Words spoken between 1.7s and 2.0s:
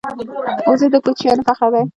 دی